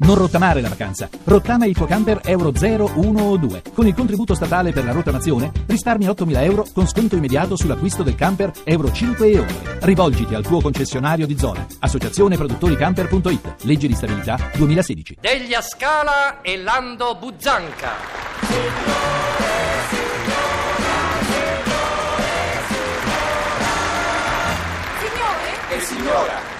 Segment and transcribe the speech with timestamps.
[0.00, 1.08] Non rottamare la vacanza.
[1.24, 3.62] Rottama il tuo camper Euro 0, 1 o 2.
[3.74, 8.14] Con il contributo statale per la rottamazione risparmi 8.000 euro con sconto immediato sull'acquisto del
[8.14, 9.78] camper Euro 5 e oltre.
[9.80, 11.66] Rivolgiti al tuo concessionario di zona.
[11.80, 13.64] Associazione Produttori Camper.it.
[13.64, 15.18] Legge di stabilità 2016.
[15.20, 17.90] Deglia Scala e Lando Buzzanca.
[25.00, 25.76] Signore?
[25.76, 26.57] E signora.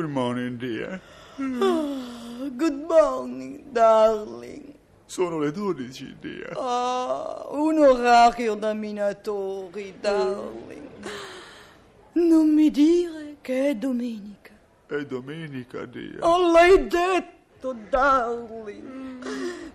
[0.00, 0.98] Good morning, dear.
[1.36, 4.72] Good morning, darling.
[5.04, 6.56] Sono le 12, dear.
[6.56, 11.06] Ah, un orario da minatori, darling.
[12.12, 14.52] Non mi dire che è domenica.
[14.86, 16.16] È domenica, dear.
[16.20, 17.39] Oh, l'hai detto,
[17.88, 19.24] darling.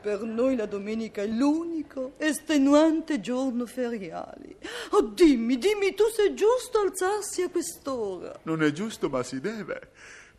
[0.00, 4.56] Per noi la domenica è l'unico estenuante giorno feriale.
[4.90, 8.38] Oh, dimmi, dimmi tu se è giusto alzarsi a quest'ora.
[8.42, 9.90] Non è giusto, ma si deve.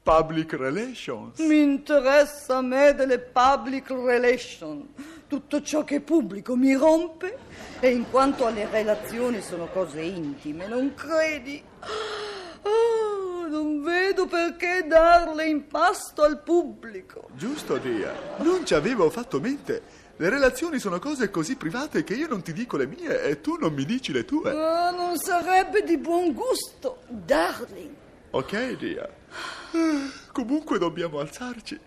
[0.03, 1.39] Public relations.
[1.39, 4.85] Mi interessa a me delle public relations.
[5.27, 7.37] Tutto ciò che è pubblico mi rompe
[7.79, 11.63] e in quanto alle relazioni sono cose intime, non credi?
[13.55, 17.29] Non vedo perché darle in pasto al pubblico.
[17.37, 18.41] Giusto, dear.
[18.41, 19.81] Non ci avevo fatto mente.
[20.17, 23.55] Le relazioni sono cose così private che io non ti dico le mie e tu
[23.57, 24.51] non mi dici le tue.
[24.51, 27.93] Ah, non sarebbe di buon gusto, darling.
[28.31, 28.87] Ok.
[28.99, 29.79] Ah,
[30.33, 31.79] Comunque dobbiamo alzarci.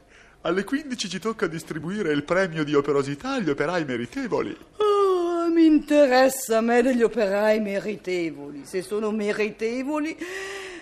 [0.43, 4.57] Alle 15 ci tocca distribuire il premio di operosità agli operai meritevoli.
[4.79, 8.65] Ah, mi interessa a me degli operai meritevoli.
[8.65, 10.17] Se sono meritevoli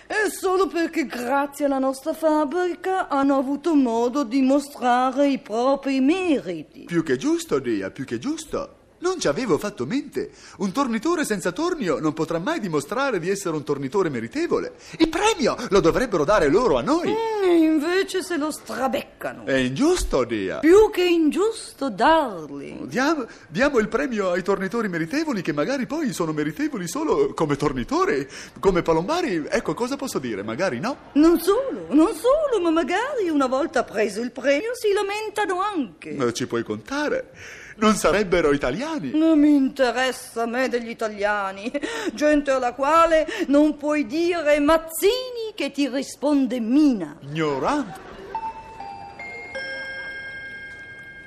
[0.07, 6.85] è solo perché grazie alla nostra fabbrica hanno avuto modo di mostrare i propri meriti.
[6.85, 8.76] Più che giusto, Dia, più che giusto.
[9.07, 10.31] Non ci avevo fatto mente.
[10.57, 14.73] Un tornitore senza tornio non potrà mai dimostrare di essere un tornitore meritevole.
[14.97, 17.15] Il premio lo dovrebbero dare loro a noi.
[17.41, 19.45] E invece se lo strabeccano.
[19.45, 20.59] È ingiusto, Dia.
[20.59, 22.87] Più che ingiusto, darling.
[22.87, 28.27] Diamo, diamo il premio ai tornitori meritevoli che magari poi sono meritevoli solo come tornitori,
[28.59, 29.45] come palombari.
[29.47, 30.43] Ecco, cosa posso dire?
[30.43, 30.97] Magari no.
[31.13, 36.09] Non solo, non solo, ma magari una volta preso il premio si lamentano anche.
[36.09, 37.31] Eh, Ci puoi contare.
[37.79, 39.11] Non sarebbero italiani.
[39.13, 41.71] Non mi interessa a me degli italiani,
[42.13, 47.17] gente alla quale non puoi dire Mazzini che ti risponde Mina.
[47.21, 48.06] Ignoranti.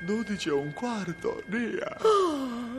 [0.03, 1.97] 12 e un quarto, Dia.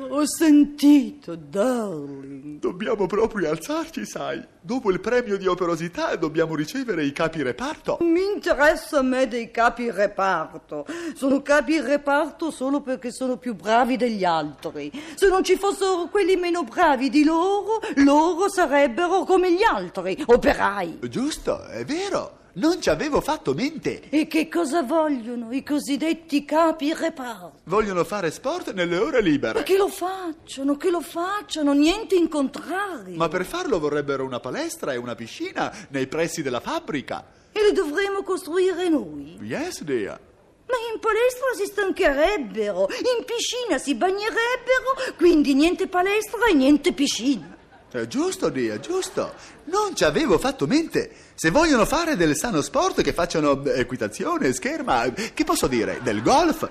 [0.08, 2.58] Ho sentito, darling.
[2.58, 4.44] Dobbiamo proprio alzarci, sai.
[4.60, 7.98] Dopo il premio di operosità dobbiamo ricevere i capi reparto.
[8.00, 10.84] Mi interessa a me dei capi reparto.
[11.14, 14.90] Sono capi reparto solo perché sono più bravi degli altri.
[15.14, 20.98] Se non ci fossero quelli meno bravi di loro, loro sarebbero come gli altri, operai.
[21.08, 22.40] Giusto, è vero.
[22.54, 24.02] Non ci avevo fatto mente.
[24.10, 27.60] E che cosa vogliono i cosiddetti capi reparto?
[27.64, 29.62] Vogliono fare sport nelle ore Ma libere.
[29.62, 33.16] che lo facciano, che lo facciano, niente in contrario.
[33.16, 37.24] Ma per farlo vorrebbero una palestra e una piscina nei pressi della fabbrica.
[37.52, 39.38] E le dovremo costruire noi?
[39.40, 40.18] Yes, Dia.
[40.66, 47.51] Ma in palestra si stancherebbero, in piscina si bagnerebbero, quindi niente palestra e niente piscina.
[47.92, 49.34] È giusto, Dia, giusto.
[49.64, 51.10] Non ci avevo fatto mente.
[51.34, 56.22] Se vogliono fare del sano sport, che facciano eh, equitazione, scherma, che posso dire, del
[56.22, 56.66] golf.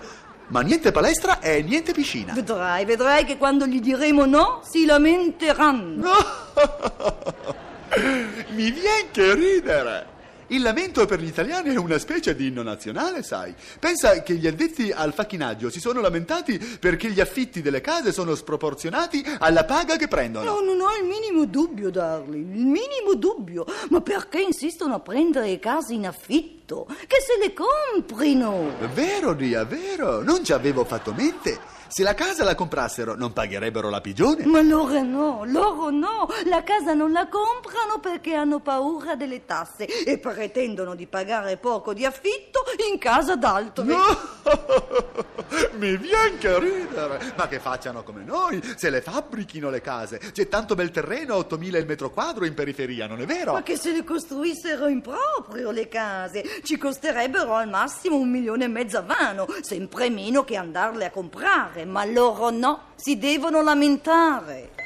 [0.48, 2.34] Ma niente palestra e niente piscina.
[2.34, 6.10] Vedrai, vedrai che quando gli diremo no, si lamenteranno.
[8.50, 10.08] Mi viene che ridere.
[10.52, 13.56] Il lamento per gli italiani è una specie di inno nazionale, sai.
[13.80, 18.36] Pensa che gli addetti al facchinaggio si sono lamentati perché gli affitti delle case sono
[18.36, 20.44] sproporzionati alla paga che prendono.
[20.44, 23.66] No, non ho il minimo dubbio, darling, il minimo dubbio.
[23.92, 26.86] Ma perché insistono a prendere case in affitto?
[26.86, 28.76] Che se le comprino.
[28.94, 30.22] Vero, Dia, vero.
[30.22, 31.80] Non ci avevo fatto mente.
[31.94, 34.46] Se la casa la comprassero, non pagherebbero la pigione.
[34.46, 36.30] Ma loro no, loro no.
[36.46, 41.94] La casa non la comprano perché hanno paura delle tasse e pretendono di pagare poco
[41.94, 43.88] di affitto in casa d'altri.
[45.74, 47.34] Mi viene che ridere.
[47.36, 50.18] Ma che facciano come noi, se le fabbrichino le case.
[50.32, 53.52] C'è tanto bel terreno, 8000 il metro quadro in periferia, non è vero?
[53.52, 58.64] Ma che se le costruissero in proprio le case, ci costerebbero al massimo un milione
[58.66, 63.62] e mezzo a vano, sempre meno che andarle a comprare, ma loro no, si devono
[63.62, 64.82] lamentare.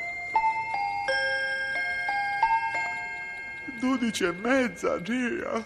[3.86, 5.64] dodici e mezza, Dia.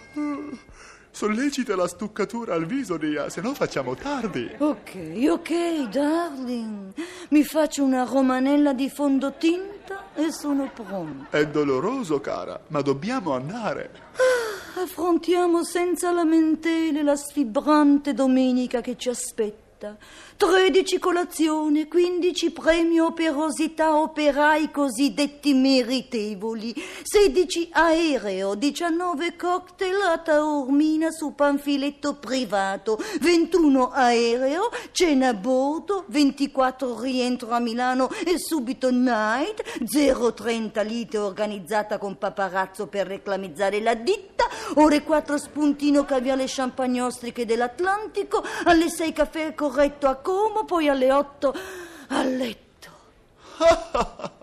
[1.12, 4.50] Sollecita la stuccatura al viso, Dia, se no facciamo tardi.
[4.58, 6.94] Ok, ok, darling.
[7.30, 11.38] Mi faccio una romanella di fondotinta e sono pronta.
[11.38, 14.08] È doloroso, cara, ma dobbiamo andare.
[14.76, 19.68] Affrontiamo senza lamentele la sfibrante domenica che ci aspetta.
[20.36, 31.34] 13 colazione, 15 premi operosità operai cosiddetti meritevoli, 16 aereo, 19 cocktail a Taormina su
[31.34, 40.82] panfiletto privato, 21 aereo, cena a bordo, 24 rientro a Milano e subito night, 030
[40.82, 44.39] lite organizzata con paparazzo per reclamizzare la ditta,
[44.76, 51.54] ore 4 spuntino caviale champagnostriche dell'Atlantico, alle 6 caffè corretto a Como, poi alle 8
[52.10, 52.68] a letto.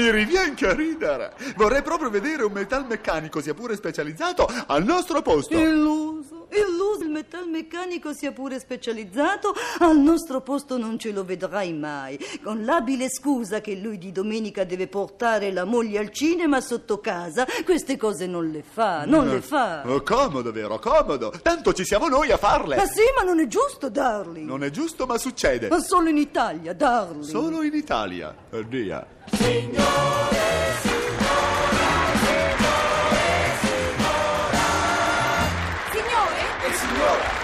[0.00, 1.34] Mi riviene a ridere.
[1.56, 5.54] Vorrei proprio vedere un metalmeccanico, sia pure specializzato, al nostro posto.
[5.54, 12.18] Illuso, illuso, il metalmeccanico sia pure specializzato, al nostro posto non ce lo vedrai mai.
[12.42, 17.46] Con l'abile scusa che lui di domenica deve portare la moglie al cinema sotto casa,
[17.66, 19.82] queste cose non le fa, non le fa.
[19.84, 20.78] Oh, comodo, vero?
[20.78, 21.30] Comodo.
[21.42, 22.76] Tanto ci siamo noi a farle.
[22.76, 24.46] Ma sì, ma non è giusto, darling.
[24.46, 25.68] Non è giusto, ma succede.
[25.68, 27.24] Ma solo in Italia, darling.
[27.24, 28.34] Solo in Italia.
[28.66, 29.18] Dia.
[29.36, 30.40] Signore
[36.66, 37.39] e signora.